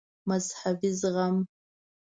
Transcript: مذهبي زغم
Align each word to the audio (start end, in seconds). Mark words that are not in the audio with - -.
مذهبي 0.27 0.89
زغم 1.01 1.45